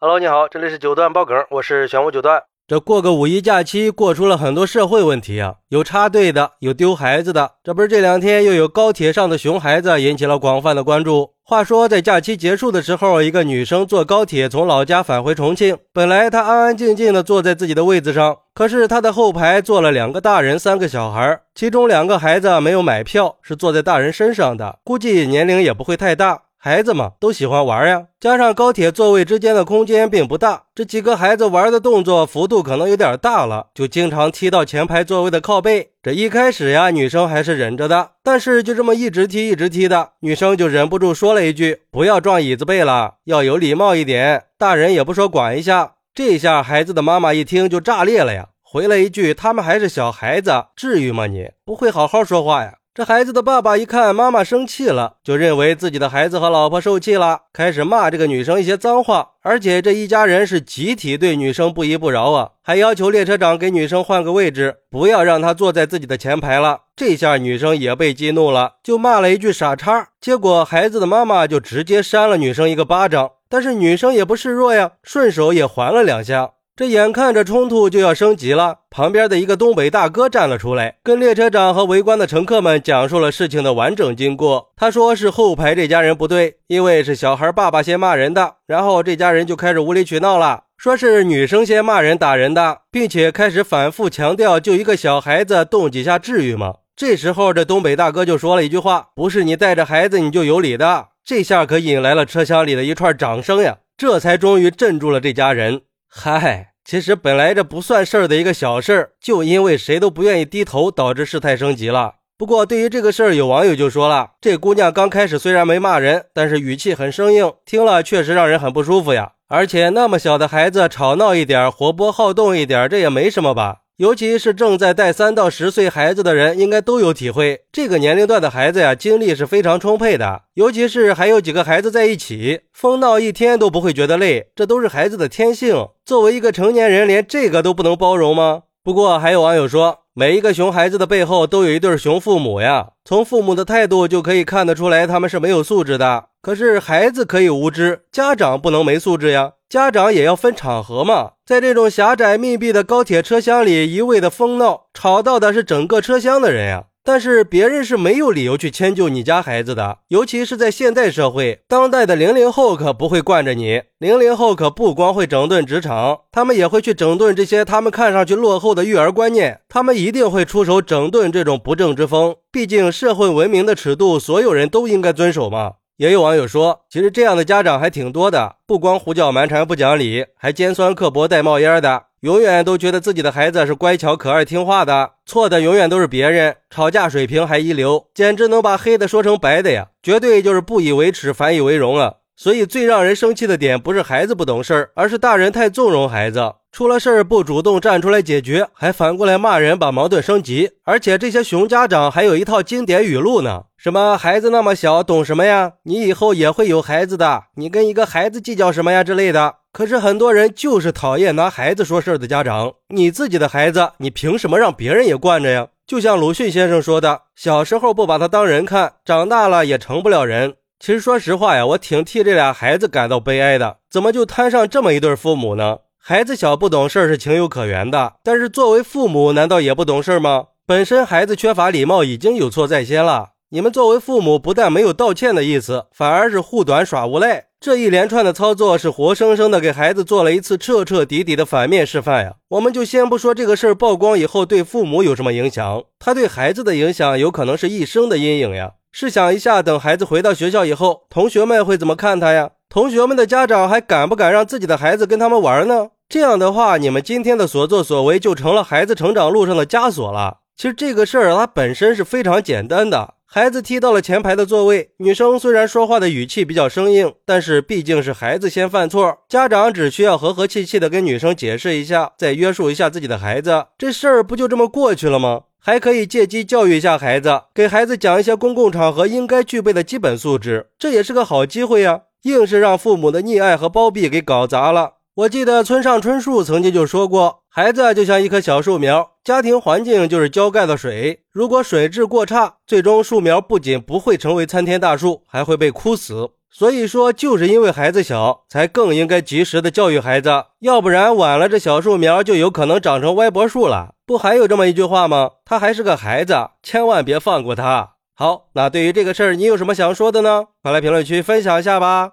[0.00, 2.44] Hello，你好，这里是九段爆梗，我是玄武九段。
[2.68, 7.54] 这过个五一假期，过出了很多社会问题啊，有插队的，有丢孩子的。
[7.64, 11.32] 这不是这两天又有高铁上的熊孩子引起了广泛的关注。
[11.42, 26.42] 话说，在假期结束的时候，一个女生坐高铁从老家返回重庆，本来她安安静静的坐在自己的位子上，可是她的后排坐了两个大人，三个小孩，其中两个孩子没有买票，是坐在大人身上的，估计年龄也不会太大。
[26.68, 28.08] 孩子嘛，都喜欢玩呀。
[28.20, 35.92] 加上高铁座位之间的空间并不大，这几个孩子玩的动作幅度可能有点大了，就经常踢到前排座位的靠背。
[36.02, 51.26] 这一开始呀，女生还是忍着的，但是就这么一直踢一直踢的，女生就忍不住说了一句：“不要撞椅子背了，要有礼貌一点，大人也不说管一下。”这下孩子的妈妈一听就炸裂了呀，回了一句：“他们还是小孩子，至于吗？
[51.26, 66.80] 你不会好好说话呀？”这孩子的爸爸一看妈妈生气了，就认为自己的孩子和老婆受气了，开始骂这个女生一些脏话，而且这一家人是集体对女生不依不饶啊，还要求列车长给女生换个位置，不要让她坐在自己的前排了。
[66.96, 76.50] 这下女生也被激怒了，就骂了一句傻叉，结果孩子的妈妈就直接扇了女生一个巴掌，但是女生也不示弱呀，顺手也还了两下。
[76.78, 84.70] 这眼看着冲突就要升级了，旁边的一个东北大哥站了出来，跟列车长和围观的乘客们讲述了事情的完整经过。
[84.76, 96.74] 他说是后排这家人不对，因为是小孩爸爸先骂人的，然后这家人就开始无理取闹了，说是女生先骂人打人的，并且开始反复强调，就一个小孩子动几下至于吗？
[96.94, 105.80] 这时候这东北大哥就说了一句话：“不是你带着孩子你就有理的。”这下可引来了车厢里的一串掌声呀，这才终于镇住了这家人。
[106.10, 112.14] 嗨，其实本来这不算事儿的一个小事儿，就因为谁都不愿意低头，导致事态升级了。
[112.38, 119.32] 不过对于这个事儿，有网友就说了：这姑娘刚开始虽然没骂人，但是语气很生硬，听了确实让人很不舒服呀。
[119.48, 123.80] 而且那么小的孩子吵闹一点，活泼好动一点，这也没什么吧。
[123.98, 127.62] 尤其是正在带三到十岁孩子的人，应该都有体会。
[127.72, 135.88] 这个年龄段的孩子呀，精力是非常充沛的，尤其是还有几个孩子在一起，疯闹一天都不会觉得累，这都是孩子的天性。
[136.04, 138.62] 作为一个成年人，连这个都不能包容吗？
[138.82, 140.00] 不过还有网友说。
[140.18, 146.24] 每一个熊孩子的背后都有一对熊父母呀，从父母的态度就可以看得出来，他们是没有素质的。
[146.42, 151.34] 可是孩子可以无知，家长不能没素质呀，家长也要分场合嘛。
[151.46, 156.86] 在这种狭窄密闭的高铁车厢里，一味的疯闹，吵到的是整个车厢的人呀。
[157.08, 163.80] 但是别人是没有理由去迁就你家孩子的，尤其是在现代社会，当代的零零后可不会惯着你。
[163.96, 169.62] 零零后可不光会整顿职场，他们也会去整顿这些他们看上去落后的育儿观念。
[169.70, 172.36] 他们一定会出手整顿这种不正之风。
[172.52, 175.76] 毕竟社会文明的尺度，所有人都应该遵守嘛。
[175.96, 182.07] 也有网友说，其实这样的家长还挺多的，不光胡搅蛮缠不讲理，还尖酸刻薄带冒烟的。
[182.20, 186.56] 永远都觉得自己的孩子是乖巧可爱听话的，错的永远都是别人。
[186.68, 189.86] 吵架水平还一流，简直能把黑的说成白的呀！
[190.02, 192.14] 绝对就是不以为耻，反以为荣啊！
[192.34, 196.54] 所以最让人生气的点不是孩子不懂事儿，而是大人太纵容孩子。
[196.72, 200.72] 出了事儿不主动站出来解决，还反过来骂人，把矛盾升级。
[200.84, 205.74] 而且这些熊家长还有一套经典语录呢，什么孩子那么小，懂什么呀？
[205.84, 209.54] 你以后也会有孩子的，你跟一个孩子计较什么呀之类的。
[209.78, 212.72] 可是很多人就是讨厌拿孩子说事儿的家长。
[212.88, 215.68] 你自己的孩子，你凭什么让别人也惯着呀？
[215.86, 223.76] 就像鲁迅先生说的：“小时候不把他当人看，长大了也成不了人。”其实说实话呀，我挺替这俩孩子感到悲哀的。
[223.88, 225.78] 怎么就摊上这么一对父母呢？
[225.96, 230.46] 孩子小不懂事是情有可原的，但是作为父母，难道也不懂事吗？
[230.66, 237.44] 本身孩子缺乏礼貌已经有错在先了，你们作为父母，不但没有道歉的意思，反而是护短耍无赖。
[237.60, 242.34] 这一连串的操作是活生生的给孩子做了一次彻彻底底的反面示范呀！
[242.50, 248.74] 我们就先不说这个事儿曝光以后对父母有什么影响，他对孩子的影响有可能是一生的阴影呀。
[248.92, 252.50] 试想一下，等孩子回到学校以后，同学们会怎么看他呀？
[252.68, 255.88] 同学们的家长还敢不敢让自己的孩子跟他们玩呢？
[256.08, 260.38] 这样的话，你们今天的所作所为就成了孩子成长路上的枷锁了。
[260.56, 275.42] 其实这个事儿它本身是非常简单的，孩子踢到了前排的座位，女生虽然说话的语气比较生硬，但是毕竟是孩子先犯错，家长只需要和和气气的跟女生解释一下，再约束一下自己的孩子，这事儿不就这么过去了吗？
[275.58, 282.04] 还可以借机教育一下孩子，给孩子讲一些公共场合应该具备的基本素质，这也是个好机会呀。
[282.22, 284.94] 硬是让父母的溺爱和包庇给搞砸了。
[285.14, 291.24] 我记得村上春树曾经就说过，孩子就像一棵小树苗，家庭环境就是浇盖的水。
[291.32, 296.30] 如果水质过差，最终树苗不仅不会成为参天大树，还会被枯死。
[296.50, 300.30] 所以说，就是因为孩子小，才更应该及时的教育孩子，
[300.60, 303.94] 要不然晚了，这小树苗就有可能长成歪脖树了。
[304.06, 305.30] 不还有这么一句话吗？
[305.44, 307.94] 他还是个孩子，千万别放过他。
[308.14, 310.46] 好，那对于这个事儿，你有什么想说的呢？
[310.62, 312.12] 快来评论区分享一下吧，